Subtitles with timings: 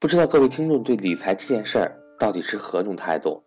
[0.00, 3.42] 不知道各位听众对理财这件事儿到底是何种态度？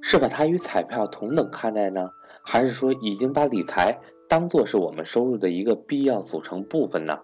[0.00, 2.10] 是把它与彩票同等看待呢，
[2.44, 3.98] 还是说已经把理财
[4.28, 7.18] 当做是我们收入的一个必要组成部分呢？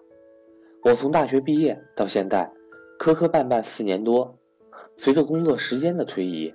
[0.83, 2.51] 我从大学毕业到现在，
[2.99, 4.37] 磕磕绊绊四年多，
[4.97, 6.53] 随着工作时间的推移，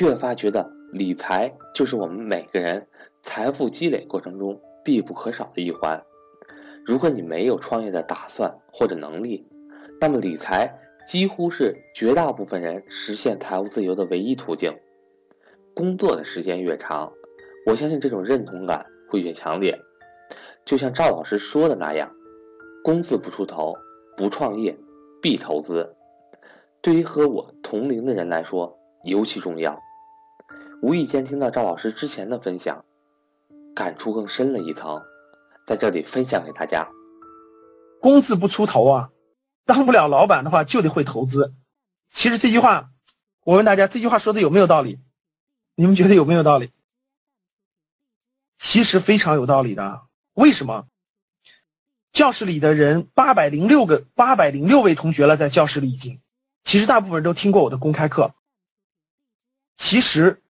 [0.00, 2.86] 越发觉得理财就是我们每个人
[3.20, 6.00] 财富积累过程中必不可少的一环。
[6.86, 9.44] 如果你没有创业的打算或者能力，
[10.00, 10.78] 那么理财
[11.12, 14.74] 几乎是绝大部分人实现财务自由的唯一途径。
[15.74, 17.12] 工作的时间越长，
[17.66, 19.78] 我相信这种认同感会越强烈。
[20.64, 22.10] 就像赵老师说的那样。
[22.82, 23.74] 工字不出头，
[24.16, 24.74] 不创业
[25.20, 25.94] 必投资。
[26.80, 29.78] 对于和我同龄的人来说尤其重要。
[30.80, 32.86] 无意间听到赵老师之前的分享，
[33.74, 35.02] 感触更深了一层，
[35.66, 36.88] 在这里分享给大家。
[38.00, 39.10] 工字不出头啊，
[39.64, 41.54] 当不了老板的话就得会投资。
[42.10, 42.90] 其实这句话，
[43.44, 44.98] 我问大家，这句话说的有没有道理？
[45.74, 46.70] 你们觉得有没有道理？
[48.58, 50.02] 其实非常有道理的。
[50.34, 50.86] 为什么？
[52.12, 56.20] 教室里的人八百零六个，八百零六位同学了，在教室里已经，
[56.62, 58.34] 其实大部分人都听过我的公开课。
[59.78, 60.42] 其实，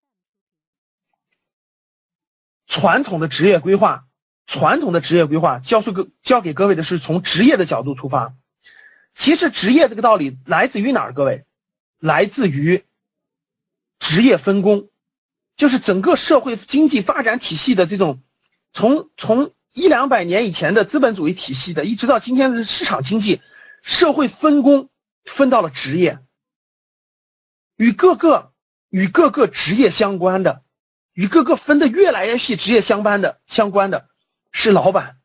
[2.67, 4.07] 传统的职业规划，
[4.47, 8.35] 传统的职业规划，教授教给各位的是从职业的角度出发。
[9.15, 11.13] 其实，职业这个道理来自于哪儿？
[11.13, 11.45] 各位，
[11.99, 12.85] 来自于
[13.99, 14.91] 职业分工，
[15.57, 18.23] 就是整个社会经济发展体系的这种，
[18.73, 19.55] 从从。
[19.75, 23.41] 一两百年以前的资本主义体系的，一直到今天的市场经济，
[23.81, 24.91] 社会分工
[25.25, 26.19] 分到了职业，
[27.77, 28.53] 与各个
[28.91, 30.63] 与各个职业相关的，
[31.15, 34.11] 与各个分的越来越细职业相关的相关的，
[34.51, 35.17] 是老板。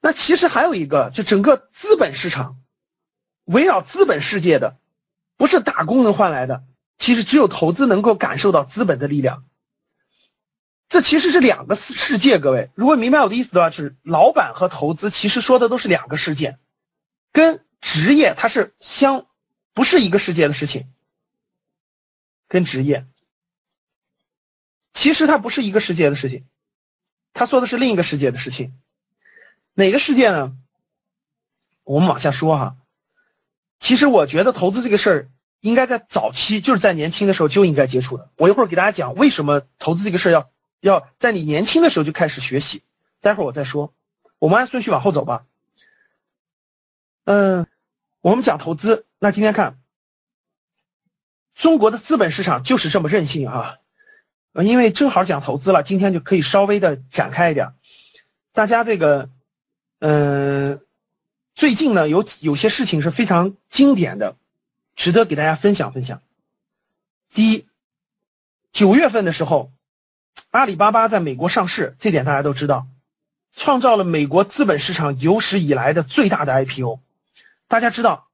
[0.00, 2.56] 那其实还有一个，就整个资本市场，
[3.44, 4.76] 围绕资本世界的，
[5.36, 6.64] 不是打工能换来的，
[6.98, 9.44] 其实只有投资能够感受到资本的力量。
[10.88, 16.58] 这其实是两个世世界，各位，如果明白我的意思的话，是老板和投资其实说的都是两个世界，
[17.32, 19.26] 跟职业它是相
[19.72, 20.88] 不是一个世界的事情，
[22.48, 23.06] 跟职业
[24.92, 26.46] 其实它不是一个世界的事情，
[27.32, 28.78] 他说的是另一个世界的事情，
[29.72, 30.56] 哪个世界呢？
[31.82, 32.76] 我们往下说哈。
[33.78, 35.28] 其实我觉得投资这个事儿
[35.60, 38.30] 应该在早期，就是在年轻的时候就应该接触的。
[38.36, 40.50] 我一会儿给大家讲为什么投资这个事儿要。
[40.80, 42.82] 要在你年轻的时候就开始学习，
[43.22, 43.94] 待会儿我再说。
[44.38, 45.46] 我们按顺序往后走吧。
[47.24, 47.66] 嗯，
[48.20, 49.78] 我们讲投资，那今天看
[51.54, 53.76] 中国的资本市场就是这么任性啊！
[54.52, 57.72] 因为正好讲投资了，今天就可以稍微的展开一点。
[58.52, 59.30] 大家这个，
[60.00, 60.83] 嗯，
[61.54, 64.36] 最近呢有有些事情是非常经典的，
[64.96, 66.22] 值得给大家分享分享。
[67.32, 67.66] 第一，
[68.72, 69.70] 九月份的时候。
[70.50, 72.88] 阿里巴巴在美国上市，这点大家都知道，
[73.54, 77.00] 创造了美国资本市场有史以来的最大的 IPO。
[77.68, 78.28] 大家知道，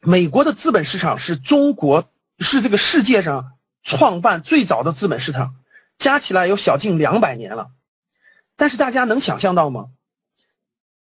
[0.00, 3.52] 美国的资本市场是中国是这个世界上
[3.82, 5.54] 创办最早的资本市场，
[5.98, 7.70] 加起来有小近两百年了。
[8.56, 9.90] 但是大家能想象到吗？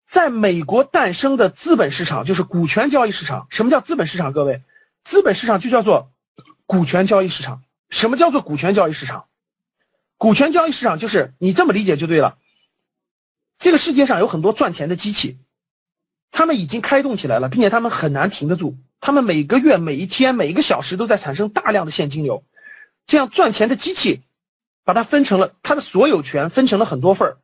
[0.07, 3.47] 在美国诞生的资本市场就是股权交易市场。
[3.51, 4.33] 什么叫资本市场？
[4.33, 4.63] 各位，
[5.03, 6.13] 资本市场就叫做
[6.67, 7.63] 股权交易市场。
[7.91, 9.27] 什么叫做股权交易市场？
[10.17, 12.39] 股权交易市场就是你这么理解就对了。
[13.59, 15.39] 这个世界上有很多赚钱的机器，
[16.31, 18.77] 他们已经开动起来了，并且他们很难停得住。
[19.01, 22.45] 他们每个月、每一天、每一个小时都在产生大量的现金流。
[23.07, 24.23] 这样赚钱的机器，
[24.83, 27.37] 把它分成了它的所有权，分成了很多份儿，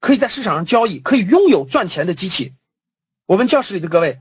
[0.00, 2.54] 可以在市场上交易，可以拥有赚钱的机器。
[3.26, 4.20] 我问教室里的各位。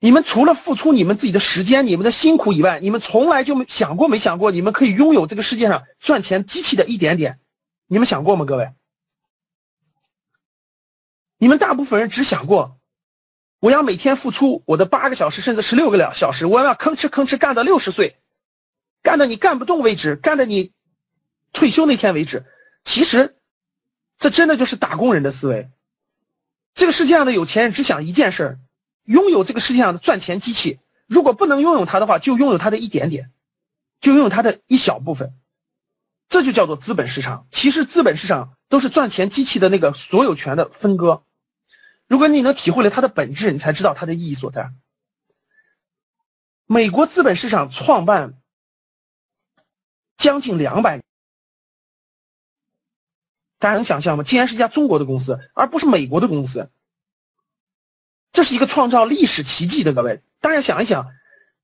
[0.00, 7.40] 你们除了付出你们自己的时间、你们的辛苦以外，你们从来就没想过、没想过，你们可以拥有这个世界上赚钱机器的一点点，
[7.86, 8.44] 你们想过吗？
[8.44, 8.74] 各位，
[11.38, 12.78] 你们大部分人只想过，
[13.60, 18.18] 我要每天付出我的八个小时，甚至十六个两小时，我要吭哧吭哧干到六十岁，
[19.02, 20.74] 干到你干不动为止，干到你
[21.54, 22.44] 退休那天为止。
[22.84, 23.38] 其实，
[24.18, 25.70] 这真的就是打工人的思维。
[26.74, 28.58] 这个世界上的有钱人只想一件事儿。
[29.04, 33.30] 拥有这个世界上的赚钱机器，如果不能拥有它的话，就拥有它的一点点，
[34.00, 35.34] 就拥有它的一小部分，
[36.30, 37.46] 这就叫做资本市场。
[37.50, 41.22] 其实资本市场都是赚钱机器的那个所有权的分割。
[42.08, 44.72] 如果你能体会了它的本质，你才知道它的意义所在。
[46.64, 48.40] 美国资本市场创办
[50.16, 51.02] 将近两百，
[53.64, 54.24] 大家能想象吗？
[54.24, 56.68] 竟然是一家中国的公司，而不是美国的公司。
[58.30, 61.08] 这是一个创造历史奇迹的各位，大家想一想，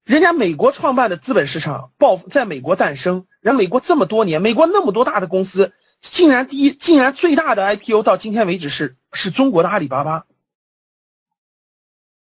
[0.04, 10.24] 人家美国创办的资本市场爆在美国诞生，人美国这么多年，美国那么多大的公司，竟然第一，竟然最大的 IPO 到今天为止是是中国的阿里巴巴。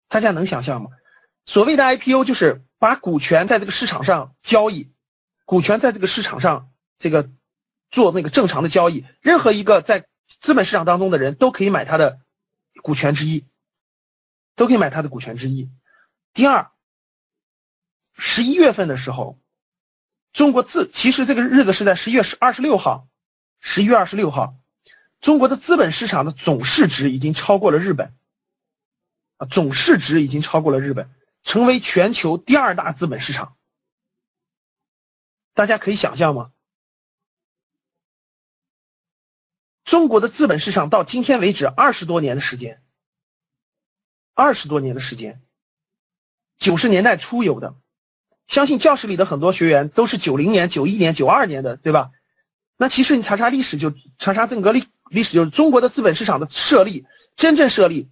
[0.07, 0.89] 大家能想象吗？
[1.45, 4.89] 所谓的 IPO 就是把股权在这个市场上交易，
[5.45, 7.29] 股权在这个市场上这个
[7.91, 10.07] 做那个正常的交易，任何一个在
[10.39, 12.19] 资本市场当中的人都可以买他的
[12.81, 13.45] 股权之一，
[14.55, 15.69] 都可以买他的股权之一。
[16.33, 16.71] 第二，
[18.13, 19.37] 十一月份的时候，
[20.33, 23.07] 中国自其实这个日子是在十一月十二十六号，
[23.59, 24.55] 十一月二十六号，
[25.19, 28.15] 中国的资本市场的总市值已经超过了日本。
[29.37, 31.09] 啊总市值已经超过了日本，
[31.43, 33.57] 成为全球第二大资本市场。
[35.53, 36.51] 大家可以想象吗？
[39.83, 42.81] 中国的资本市场到今天为止二十多年的时间，
[44.33, 45.41] 二十多年的时间，
[46.57, 47.75] 九十年代初有的，
[48.47, 52.11] 相信教室里的很多学员都是九零年、九一年、九二年的，对吧？
[52.77, 57.05] 那其实你查查历史，就查查整个历历史，就是中国的资本市场的设立，
[57.35, 58.09] 真正设立。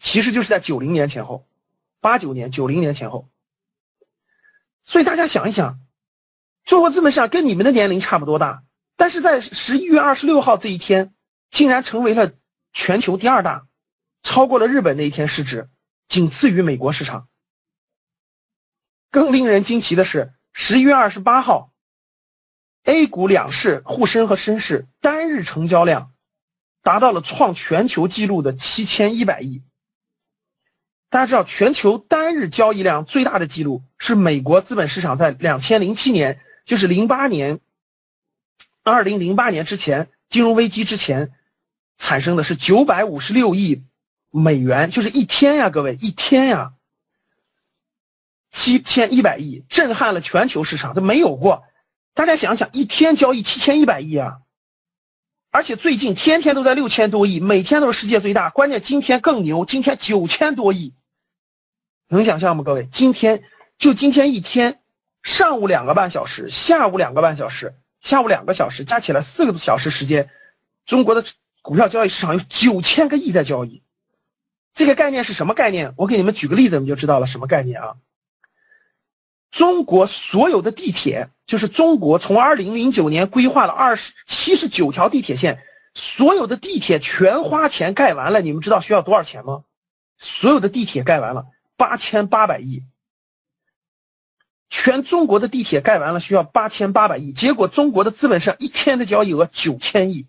[0.00, 1.46] 其实就是在九零年前后，
[2.00, 3.28] 八九年、九零年前后。
[4.84, 5.80] 所以大家想一想，
[6.64, 8.62] 中国资本市场跟你们的年龄差不多大，
[8.98, 11.14] 但是在十一月二十六号这一天，
[11.50, 12.32] 竟然成为了
[12.72, 13.68] 全球第二大，
[14.24, 15.70] 超过了日本那一天市值，
[16.08, 17.28] 仅次于美国市场。
[19.12, 21.72] 更令人惊奇的是，十一月二十八号
[22.82, 26.12] ，A 股两市沪深和深市单日成交量
[26.82, 29.62] 达到了创全球纪录的七千一百亿。
[31.08, 37.60] 大家知道，全球单日交易量最大的记录是美国资本市场在两千零七年，就是零八年，
[38.90, 41.32] 二零零八年之前金融危机之前，
[41.96, 43.84] 产生的是九百五十六亿
[44.30, 46.72] 美元，就是一天呀，各位一天呀，
[48.50, 51.64] 七千一百亿，震撼了全球市场，都没有过。
[52.14, 54.38] 大家想想，一天交易七千一百亿啊！
[55.50, 58.50] 而且最近天天都在六千多亿，每天都是世界最大。
[58.50, 60.94] 关键今天更牛，今天九千多亿。
[62.08, 62.88] 能想象吗，各位？
[62.90, 63.44] 今天
[63.78, 64.80] 就今天一天，
[65.22, 70.30] 上午两个半小时，下午两个半小时，下午两个小时，加起来四个小时时间，
[70.86, 71.24] 中国的
[71.62, 73.82] 股票交易市场有九千个亿在交易。
[74.72, 75.94] 这个概念是什么概念？
[75.96, 77.96] 我给你们举个例子，你们就知道了什么概念啊？
[79.50, 85.62] 中国所有的地铁，就是中国从二零零九年规划了二十七十九条地铁线，
[85.94, 89.64] 所有的地铁全花钱盖完了，你们知道需要多少钱吗？
[90.18, 91.46] 所有的地铁盖完了。
[91.76, 92.82] 八千八百亿，
[94.70, 100.26] 全中国的地铁盖完了需要八千八百亿，结果中国的资本上一天的交易额九千亿，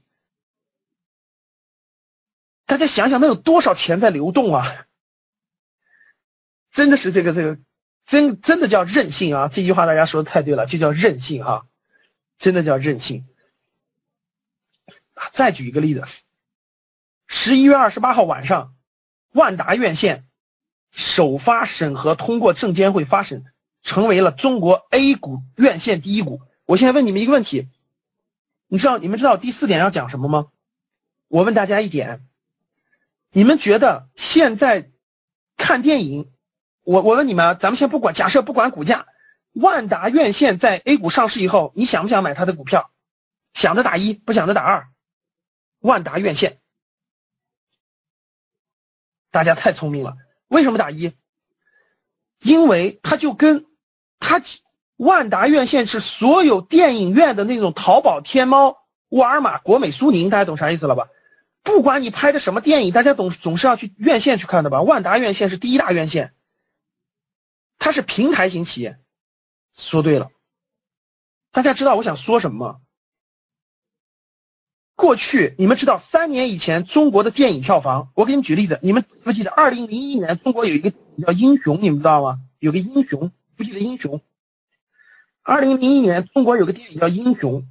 [2.66, 4.66] 大家想想那有多少钱在流动啊？
[6.72, 7.60] 真的是这个这个，
[8.06, 9.48] 真真的叫任性啊！
[9.48, 11.66] 这句话大家说的太对了，就叫任性哈，
[12.38, 13.28] 真的叫任性。
[15.32, 16.06] 再举一个例子，
[17.28, 18.76] 十一月二十八号晚上，
[19.32, 20.26] 万达院线。
[20.92, 23.46] 首发审核通过证监会发审，
[23.84, 26.42] 成为了中国 A 股院线第一股。
[26.66, 27.68] 我现在问你们一个问题，
[28.68, 30.48] 你知道你们知道第四点要讲什么吗？
[31.28, 32.26] 我问大家一点，
[33.32, 34.92] 你们觉得现在
[35.58, 36.32] 看电影，
[36.84, 39.08] 我我问你们，咱们先不管，假设不管股价，
[39.54, 42.92] 万达院线在 A 股上市以后，你想不想买它的股票？
[43.54, 44.90] 想的打一，不想的打二。
[45.80, 46.60] 万达院线，
[49.32, 50.18] 大家太聪明了。
[50.48, 51.14] 为什么打一？
[52.42, 53.66] 因为它就跟
[54.20, 54.42] 它
[54.98, 58.78] 万达院线是所有电影院的那种淘宝、天猫、
[59.10, 61.08] 沃尔玛、国美、苏宁，大家懂啥意思了吧？
[61.64, 64.82] 不管你拍的什么电影，大家总总是要去院线去看的吧？
[64.82, 66.34] 万达院线是第一大院线，
[67.78, 69.00] 它是平台型企业。
[69.74, 70.30] 说对了，
[71.52, 72.80] 大家知道我想说什么吗？
[74.96, 80.98] 过去你们知道三年以前中国的电影票房，我给你们举例子，你们记不记得二零零一年中国有一个叫
[81.32, 82.42] 《英雄》，你们知道吗？
[82.60, 84.20] 有个《英雄》，不记得《英雄》。
[85.42, 87.62] 二零零一年中国有个电影叫《英雄》，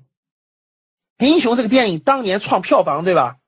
[1.26, 3.38] 《英雄》这个电影当年创票房对吧？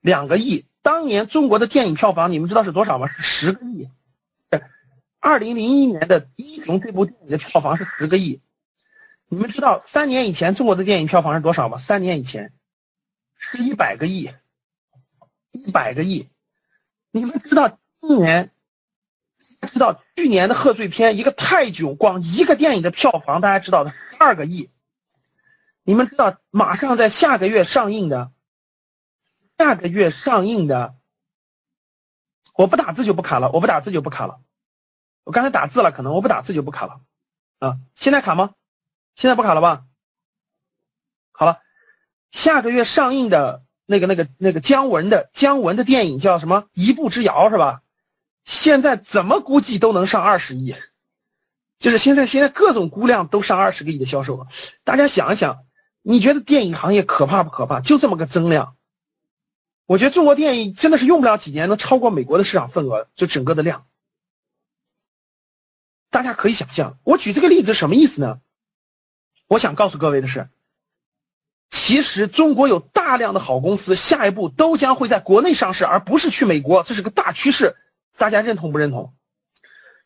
[0.00, 0.64] 两个亿。
[0.80, 3.08] 当年中国的电影票房你们知道是多少吗？
[3.08, 3.90] 是十个亿。
[5.18, 8.40] 二零零一年的《英雄》这部电影的票房是十个亿。
[9.26, 11.78] 你们知道三年以前中国的电影票房是多少吗？
[11.78, 12.52] 三年以前。
[13.36, 14.30] 是一百个亿，
[15.50, 16.28] 一百个亿。
[17.10, 18.52] 你们知道今年，
[19.72, 24.70] 知道去年的贺岁片一个泰囧，光一个电影的票房，大家知道的十二个亿。
[25.84, 28.30] 你们知道马上在下个月上映的，
[29.58, 30.94] 下个月上映的，
[32.54, 34.40] 我不打字就不卡了，我不打字就不卡了。
[35.24, 37.00] 我刚才打字了，可能我不打字就不卡了
[37.58, 37.78] 啊。
[37.94, 38.54] 现在卡吗？
[39.14, 39.84] 现在不卡了吧？
[41.32, 41.60] 好了，
[42.30, 46.62] 下个月上映的那个、那个、那个姜文的姜文的电影叫什么？
[46.72, 47.82] 《一步之遥》是吧？
[48.44, 50.74] 现在怎么估计都能上二十亿，
[51.78, 54.46] 就是现在现在各种估量都上二十个亿的销售额。
[54.84, 55.64] 大家想一想，
[56.02, 57.80] 你觉得电影行业可怕不可怕？
[57.80, 58.76] 就这么个增量，
[59.86, 63.86] 我觉得中国电影真的是用不了几年能超过美国的市场份额，就整个的量。
[66.10, 68.40] 大家可以想象，我举这个例子什么意思呢？
[69.46, 70.48] 我想告诉各位的是，
[71.70, 77.76] 其实中国有大量的好公司，下一步都将会在国内上市，而不是去美国，这是个大趋势。
[78.16, 79.14] 大家认同不认同？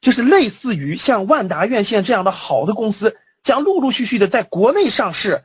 [0.00, 5.44] 就是类似于像万达院线这样的好的公司，将陆陆续续的在国内上市，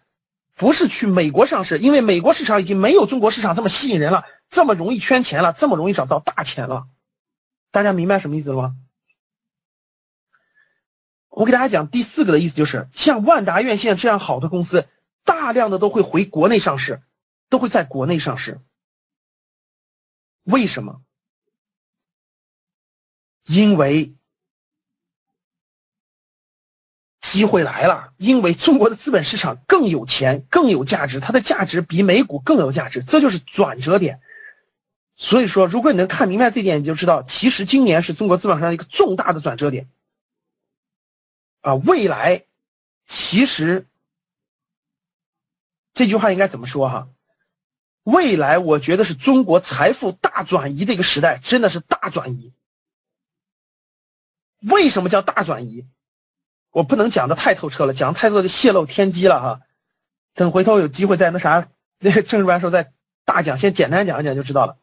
[0.56, 6.88] 不是去美国上市，因为美国市场已经没有中国市场这么吸引人了，这么容易圈钱了，这么容易找到大钱了。
[7.72, 8.76] 大家明白什么意思了吗？
[11.30, 14.86] 我给大家讲第四个的意思，就是像万达院线这样好的公司，
[15.24, 17.02] 大量的都会回国内上市，
[17.48, 18.60] 都会在国内上市。
[20.44, 21.02] 为什么？
[23.52, 24.14] 因为
[27.20, 34.22] 机会来了，因为中国的资本市场更有钱、更有价值，它的价值比美股更有价值，这就是转折点。
[35.18, 39.90] 所以说，如果你能看明白这点，你就知道，其实今年是中国资本上一个重大的转折点。
[41.60, 42.46] 啊，未来
[43.06, 43.86] 其实
[45.94, 47.10] 这句话应该怎么说哈？
[48.04, 52.54] 未来我觉得是中国财富大转移的一个时代，真的是大转移。
[54.62, 55.86] 为什么叫大转移？
[56.70, 59.62] 我不能讲的太透彻了，讲太多就泄露天机了哈。
[60.34, 61.68] 等回头有机会再那啥，
[62.00, 62.94] 那个政治班时候再
[63.26, 64.78] 大讲，先简单讲一讲就知道了。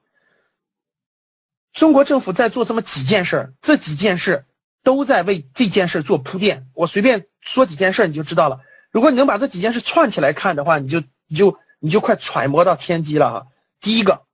[1.72, 4.46] 中国政府在做这么几件事，这几件事
[4.82, 6.68] 都在为这件事做铺垫。
[6.74, 8.60] 我随便说几件事你就知道了。
[8.90, 13.46] 如果你能把这几件事串起来看的话，你就你就你就快揣摩到天机了哈。
[13.80, 14.26] 第一个，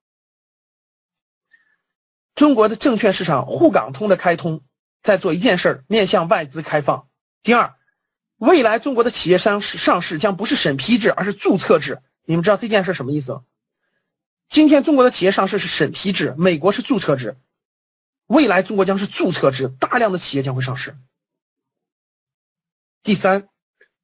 [2.35, 4.63] 中国的证券市场沪港通的开通。
[5.05, 7.09] 在做一件事儿，面向外资开放。
[7.43, 7.77] 第二，
[8.39, 12.01] 未来中国的企业上市上市将不是审批制，而是注册制。
[12.25, 13.43] 你们知道这件事什么意思？
[14.49, 17.37] 今天中国的企业上市是审批制，美国是注册制，
[18.27, 20.97] 未来中国将是注册制，大量的企业将会上市。
[23.03, 23.49] 第三，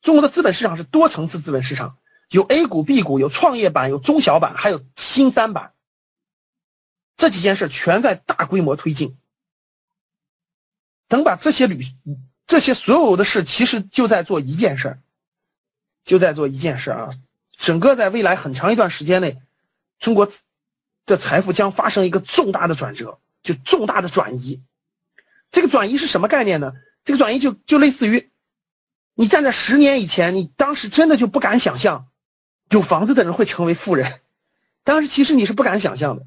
[0.02, 1.96] 中国的资本市场是多层次资本市场，
[2.28, 5.72] 有 A 股、B 股，有创业板，有中小板，还有新三板。
[7.16, 9.16] 这几件事全在大规模推进。
[11.10, 11.84] 等把这些旅
[12.46, 14.98] 这些所有的事，其实就在做一件事
[16.04, 17.10] 就在做一件事啊！
[17.58, 19.42] 整个在未来很长一段时间内，
[19.98, 20.30] 中国
[21.06, 24.62] 的财富将发生一个重大的转折，就重大的转移。
[25.50, 26.74] 这个转移是什么概念呢？
[27.02, 28.30] 这个转移就就类似于，
[29.14, 32.06] 你站在十年以前，你当时真的就不敢想象，
[32.70, 34.20] 有房子的人会成为富人，
[34.84, 36.24] 当时其实你是不敢想象的。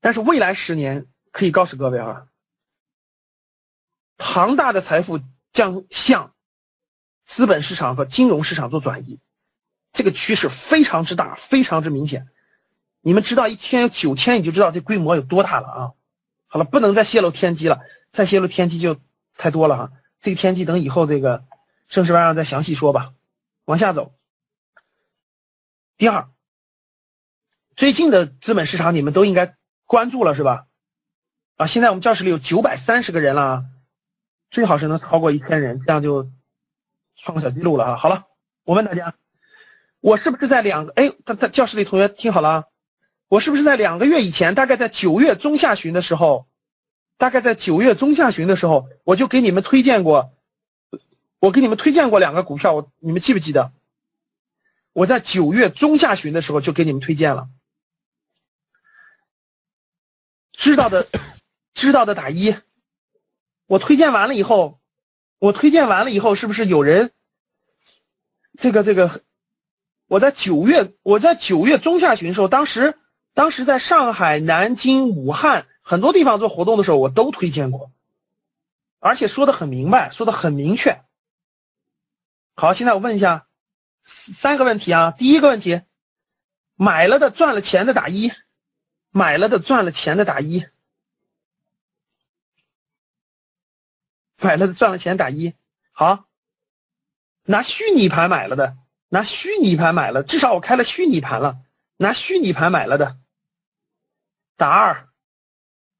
[0.00, 2.26] 但是未来十年，可以告诉各位啊。
[4.18, 5.20] 庞大的财富
[5.52, 6.34] 将向
[7.24, 9.20] 资本市场和金融市场做转移，
[9.92, 12.28] 这个趋势非常之大，非常之明显。
[13.00, 15.92] 你们知道一天有九千，你就知道这规模有多大了啊！
[16.48, 18.98] 好了，不能再泄露天机了，再泄露天机就
[19.36, 19.92] 太多了哈。
[20.20, 21.44] 这个天机等以后这个
[21.88, 23.12] 正式班上再详细说吧。
[23.66, 24.14] 往下走，
[25.96, 26.28] 第二，
[27.76, 29.54] 最近的资本市场你们都应该
[29.86, 30.66] 关注了是吧？
[31.56, 33.64] 啊，现在我们教室里有九百三十个人了。
[34.50, 36.30] 最好是能超过一千人，这样就
[37.16, 37.96] 创个小记录了啊！
[37.96, 38.26] 好了，
[38.64, 39.14] 我问大家，
[40.00, 40.92] 我是不是在两个？
[40.94, 42.64] 哎，他他教室里同学听好了啊，
[43.28, 46.48] 我是不是在两个月以前，大概在九月中下旬的时候，
[47.16, 50.32] 大概在九月中下旬的时候，我就给你们推荐过，
[51.40, 53.72] 我给你们推荐过两个股票，我你们记不记得？
[54.92, 57.48] 我在九月中下旬的时候就给你们推荐了，
[60.52, 61.06] 知道的
[61.74, 62.56] 知道的打一。
[63.68, 64.80] 我推荐完了以后，
[65.38, 67.12] 我推荐完了以后，是不是有人？
[68.58, 69.22] 这个这个，
[70.06, 72.98] 我在九月，我在九月中下旬的时候，当时
[73.34, 77.92] 当时在上海、南京、武汉很多地方做活动的时候，我都推荐过，
[79.00, 81.02] 而且说的很明白，说的很明确。
[82.54, 83.46] 好，现在我问一下
[84.02, 85.82] 三个问题啊，第一个问题，
[86.74, 88.32] 买了的赚了钱的打一，
[89.10, 90.64] 买了的赚了钱的打一。
[94.40, 95.54] 买了的赚了钱打一，
[95.90, 96.26] 好，
[97.42, 98.76] 拿虚拟盘买了的，
[99.08, 101.58] 拿虚拟盘买了，至少我开了虚拟盘了，
[101.96, 103.18] 拿虚拟盘买了的，
[104.56, 105.08] 打二，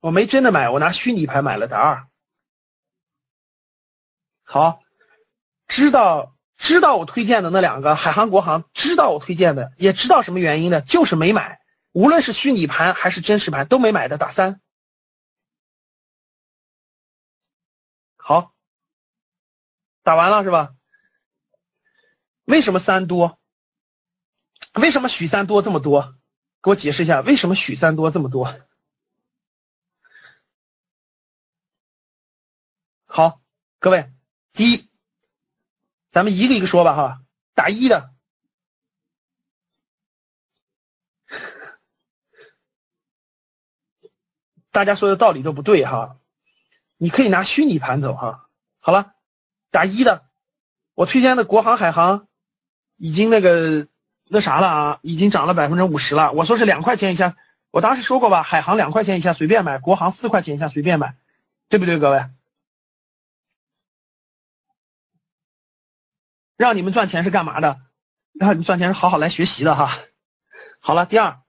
[0.00, 2.06] 我没真的买，我拿虚拟盘买了打二。
[4.44, 4.80] 好，
[5.66, 11.60] 知道知道我推荐的那两个海航、国航，知道我推荐的，也知道什么原因的，就是没买。
[11.92, 14.60] 无论是虚拟盘还是真实盘都没买的，打三。
[18.28, 18.52] 好，
[20.02, 20.74] 打完了是吧？
[22.44, 23.40] 为什么三多？
[24.74, 26.14] 为什么许三多这么多？
[26.62, 28.54] 给我解释一下，为什么许三多这么多？
[33.06, 33.40] 好，
[33.78, 34.12] 各位，
[34.52, 34.90] 第一，
[36.10, 37.22] 咱们一个一个说吧，哈，
[37.54, 38.12] 打一的，
[44.70, 46.17] 大家说的道理都不对哈，
[46.98, 48.46] 你可以拿虚拟盘走哈。
[48.80, 49.14] 好了，
[49.70, 50.26] 打一的，
[50.94, 52.28] 我推荐的国航、海航
[52.96, 53.88] 已经那个。
[54.30, 56.32] 那啥了啊，已经涨了百分之五十了。
[56.32, 57.34] 我说是两块钱以下，
[57.70, 61.16] 我当时说过吧，海航两块钱以下随便买，国航四块钱以下随便买，
[61.70, 62.26] 对不对，各位？
[66.58, 67.80] 让你们赚钱是干嘛的？
[68.34, 69.90] 让你们赚钱是好好来学习的哈。
[70.78, 71.40] 好了，第二，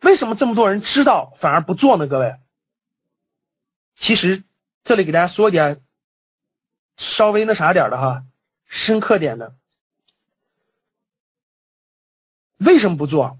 [0.00, 2.06] 为什么这么多人知道反而不做呢？
[2.06, 2.36] 各位，
[3.94, 4.42] 其实
[4.84, 5.80] 这里给大家说一点
[6.96, 8.24] 稍微那啥点的哈，
[8.66, 9.54] 深刻点的。
[12.58, 13.38] 为什么不做？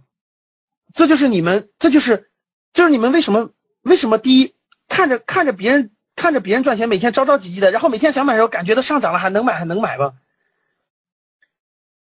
[0.93, 2.31] 这就是你们，这就是，
[2.73, 3.51] 就是你们为什么？
[3.83, 4.55] 为什么第一
[4.89, 10.15] 看着看着别人看着别人赚钱，每天着着急急的，然后每天想买的时候，感觉都上涨了，还能买还能买吗？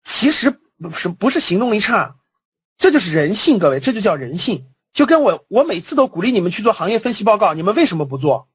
[0.04, 2.18] 其实不是不是行动力差，
[2.78, 4.68] 这就是人性，各位，这就叫人性。
[4.94, 8.51] 就跟我我每次都鼓励你们去做行业分析报告，你们为什么不做？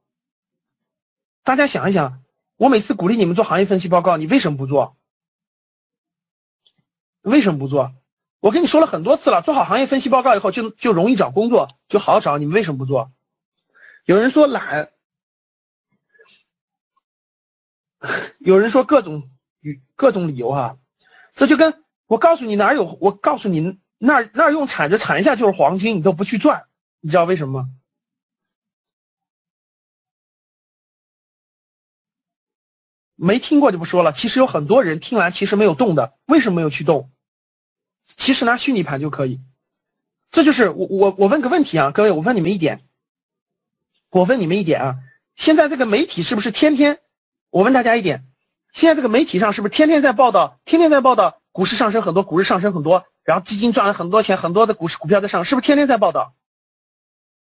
[1.46, 2.24] 大家想一想，
[2.56, 4.96] 我每次鼓励你们做行业分析报告，你为什么不做？
[7.22, 7.94] 为什么不做？
[8.40, 12.36] 我跟你说了很多次了，做好行业分析报告以后就就容易找工作，就好找。
[12.38, 13.12] 你们为什么不做？
[14.06, 14.90] 有人说懒，
[18.40, 20.78] 有人说各种与各种理由哈。
[21.36, 26.66] 这就跟我告诉你哪有，我告诉你那那用铲子铲一下就是黄金，你都不去赚，
[26.98, 27.68] 你知道为什么吗？
[33.16, 34.12] 没听过就不说了。
[34.12, 37.10] 其实有很多人听完其实没有动的，为什么没有去动？
[38.06, 39.40] 其实拿虚拟盘就可以，
[40.30, 42.84] 这就是我我我问个问题啊，各位，我问你们一点，
[44.10, 44.96] 我问你们一点啊，
[45.34, 47.00] 现在这个媒体是不是天天？
[47.50, 48.24] 我问大家一点，
[48.70, 56.34] 现在这个媒体上是不是天天在报道，天天在报道股市上升很多，股市上升很多，然后基金赚了很多钱，很多的股市股票在上，是不是天天在报道？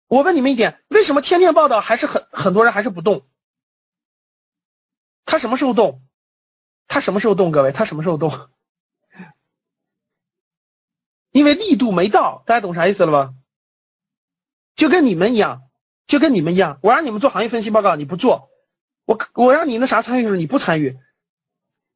[0.09, 3.28] 我问你们一点，为什么天天报道还是很很多人还是不动？
[5.29, 6.01] 他什么时候动？
[6.87, 7.53] 他什么时候动？
[7.53, 8.33] 各位，他什么时候动？
[11.33, 13.35] 因为力度没到，大家懂啥意思了吧？
[14.75, 15.65] 就跟你们一样，
[16.07, 18.49] 就跟你们一样，我让你们做行业分析报告，你不做；
[19.05, 20.97] 我我让你那啥参与的时候，你不参与。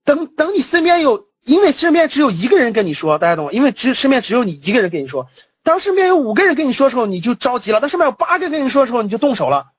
[0.05, 3.53] 等等，你身边有，因为身边只有一个人跟你说，大家懂吗？
[3.53, 5.31] 因为只身边只有你一个人跟你说。
[5.63, 9.73] 当身边有五个人跟你说的时候，你就着急了；当身边有八个跟你说的时候，你就动手了。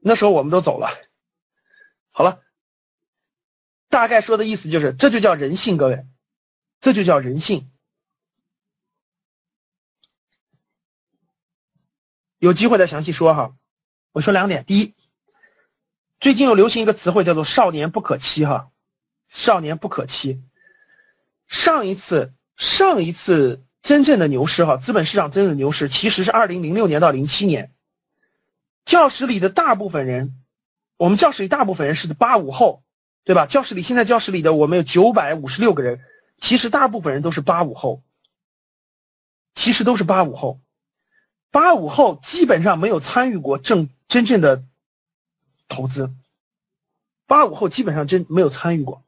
[0.00, 0.88] 那时候我们都走了。
[2.10, 2.42] 好了，
[3.88, 6.06] 大概说的意思就是，这就叫人性，各位，
[6.80, 7.70] 这就叫人性。
[12.38, 13.54] 有机会再详细说哈，
[14.12, 14.64] 我说两点。
[14.64, 14.94] 第一，
[16.20, 18.70] 最近又流行一个词汇叫做“少年不可欺”哈
[19.28, 20.42] ，“少年不可欺”。
[21.46, 27.74] 上一次上一次真正的牛市哈，资本市场真正的牛市其实是二零零六年到零七年。
[28.86, 30.39] 教室里的大部分人，
[31.00, 32.82] 我们教室里大部分人是八五后，
[33.24, 33.46] 对吧？
[33.46, 35.98] 教室里现在教室里的我们有九百五十六个人，
[36.36, 38.02] 其实大部分人都是八五后，
[39.54, 40.60] 其实都是八五后。
[41.50, 44.62] 八五后基本上没有参与过正真正的
[45.68, 46.12] 投资，
[47.26, 49.02] 八五后基本上真没有参与过，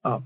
[0.00, 0.22] 啊，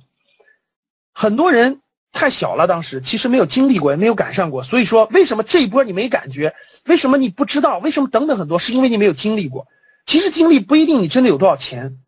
[1.13, 1.81] 很多人
[2.13, 4.63] 太小了，当时其实没有经历过，也没有赶上过。
[4.63, 6.55] 所以说，为什么这一波你没感觉？
[6.85, 7.79] 为什么你不知道？
[7.79, 8.61] 为什么等等很多？
[8.61, 9.67] 是因为你没有经历过。
[10.07, 12.01] 其实经历不一定你真的有多少钱，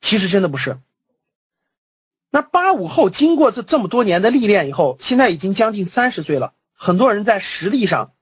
[0.00, 0.78] 其实真的不是。
[2.30, 6.54] 那八五后经过这这么多年的历练以后，现在已经将近三十岁了。
[6.72, 8.14] 很多人在实力上，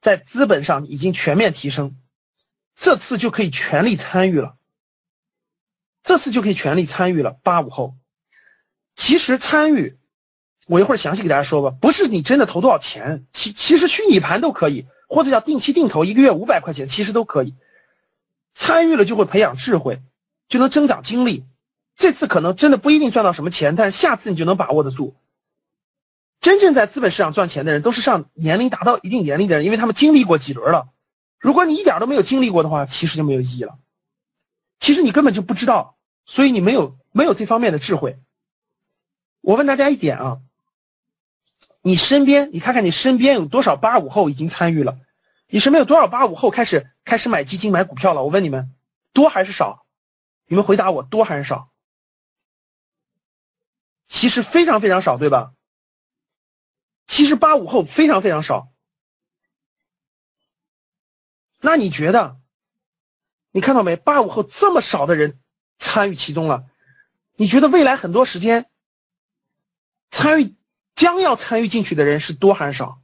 [0.00, 1.96] 在资本上已经全面提升，
[2.76, 4.56] 这次就可以全力参与了。
[6.02, 7.38] 这次就可以全力参与了。
[7.42, 7.96] 八五后，
[8.94, 9.98] 其实参与，
[10.66, 11.76] 我一会儿详细给大家说吧。
[11.80, 17.54] 不是你真的投多少钱，其其实虚拟盘都可以，或者叫定期定投，一个月五百块钱，其实都可以。
[18.54, 20.00] 参与了就会培养智慧，
[20.48, 21.44] 就能增长经历。
[21.96, 25.16] 这次可能真的不一定赚到什么钱，但是下次你就能把握得住。
[26.40, 30.88] 真正在资本市场赚钱的人，都是上年龄达到一定年龄的人，因为他们经历过几轮了。
[31.38, 33.78] 如果你一点都没有经历过的话，其实就没有意义了。
[34.78, 38.18] 其实你根本就不知道，所以你没有没有这方面的智慧。
[39.40, 40.40] 我问大家一点啊，
[41.80, 44.98] 你身边，你看看你身边有多少八五后已经参与了？
[45.46, 48.22] 你身边有多少八五后开始开始买基金、买股票了？
[48.22, 48.74] 我问你们，
[49.12, 49.86] 多还是少？
[50.46, 51.70] 你们回答我，多还是少？
[54.08, 55.52] 其实非常非常少，对吧？
[57.06, 58.70] 其实八五后非常非常少。
[61.60, 62.38] 那你觉得？
[63.50, 63.96] 你看到没？
[63.96, 65.40] 八五后这么少的人
[65.78, 66.66] 参与其中了，
[67.36, 68.70] 你觉得未来很多时间
[70.10, 70.54] 参与
[70.98, 73.00] 将要参与进去的人是多还是少？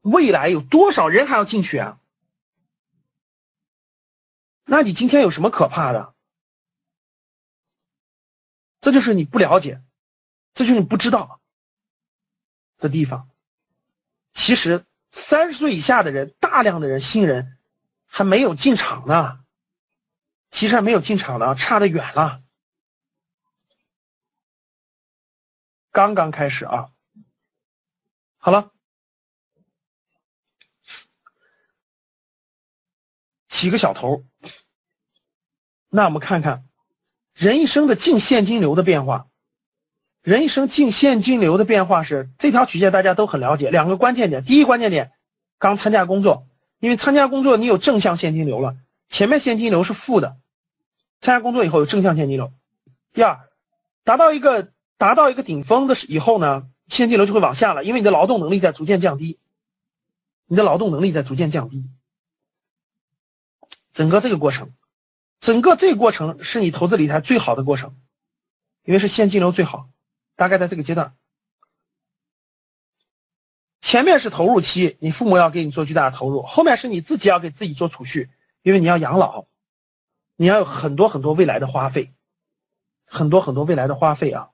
[0.00, 2.00] 未来有多少人还要进去啊？
[4.64, 6.14] 那你今天有什么可怕的？
[8.80, 9.80] 这就是你不了解，
[10.52, 11.40] 这就是你不知道
[12.78, 13.30] 的地方。
[14.34, 14.84] 其实。
[15.10, 17.56] 三十岁以下的人，大量的人新人
[18.04, 19.42] 还没有进场呢，
[20.50, 22.42] 其实还没有进场呢，差得远了，
[25.98, 26.90] 刚刚开始啊。
[28.36, 28.70] 好了，
[33.48, 34.22] 起个小头，
[35.88, 36.64] 那我们看看
[37.34, 39.26] 人一生的净现金流的变化。
[40.22, 43.72] 人一生净现金流的变化是这条曲线，大家都很了解。
[43.72, 45.10] 两个关键点，第一关键点，
[45.58, 46.46] 刚参加工作，
[46.78, 48.76] 因为参加工作你有正向现金流了，
[49.08, 50.38] 前面现金流是负的，
[51.20, 52.52] 参加工作以后有正向现金流。
[53.12, 53.48] 第二，
[54.04, 59.38] 达到一个达到一个顶峰的以后呢，现金流就会往下了，因为你的劳动能力在逐渐降低，
[60.44, 61.88] 你的劳动能力在逐渐降低。
[63.92, 64.74] 整个这个过程，
[65.40, 67.96] 整个这个过程是你投资理财最好的过程，
[68.84, 69.88] 因为是现金流最好。
[70.34, 71.16] 大概在这个阶段，
[73.80, 78.30] 前面是投入期，你父母要给你做巨大的投入；后面是你自己要给自己做储蓄，
[78.62, 79.46] 因为你要养老，
[80.36, 82.12] 你要有很多很多未来的花费，
[83.04, 84.50] 很多很多未来的花费啊！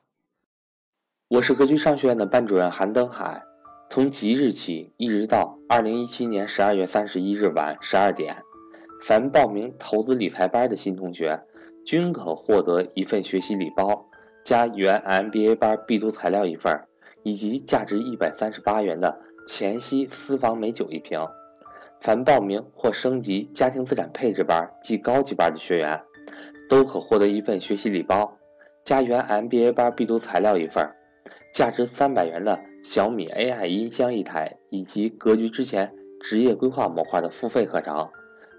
[1.28, 3.42] 我是格局商学院的班主任韩登海，
[3.88, 8.36] 从即日起一直到二零一七年十二月三十一日晚十二点，
[9.00, 11.42] 凡报名投资理财班的新同学，
[11.86, 14.06] 均可获得一份学习礼包。
[14.44, 16.78] 加原 MBA 班必读材料一份，
[17.22, 21.18] 以及价值一百三十八元的黔西私房美酒一瓶。
[22.02, 25.98] 凡报名或升级家庭资产配置班及高级班的学员，
[26.68, 28.36] 都可获得一份学习礼包，
[28.84, 30.86] 加原 MBA 班必读材料一份，
[31.54, 38.10] 价值三百元的小米 AI 音箱一台，以及格局之前职业规划模块的付费课程，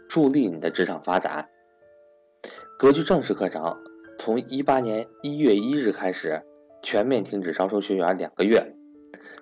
[0.08, 1.46] 助力你的职场发展。
[2.80, 3.76] 格局正式课程。
[4.18, 6.42] 从一八年一月一日开始，
[6.82, 8.74] 全面停止招收学员两个月，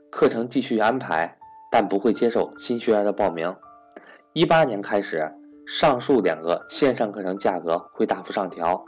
[0.10, 1.38] 课程继续安排，
[1.72, 3.56] 但不会接受新学员的报名。
[4.34, 5.32] 一八年开始，
[5.68, 8.84] 上述两个线上课程价格会大幅上调，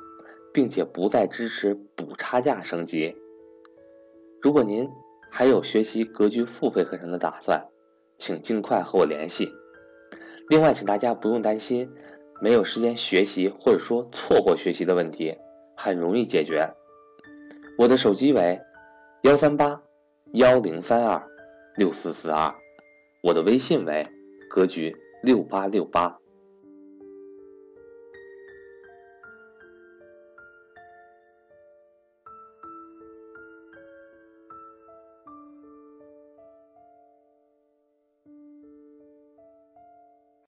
[0.52, 3.16] 并且不再支持补差价升级。
[4.46, 4.88] 如果您
[5.32, 7.66] 还有学习格局付费课程的打算，
[8.16, 9.52] 请尽快和我联系。
[10.50, 11.90] 另外，请大家不用担心
[12.40, 15.36] 没有时间学习或者说错过学习的问题。
[15.76, 16.72] 很容易解决。
[17.80, 18.62] 我的手机为
[19.24, 19.82] 幺三八
[20.34, 21.28] 幺零三二
[21.76, 22.54] 六四四二，
[23.24, 24.08] 我的微信为
[24.48, 26.20] 格局六八六八。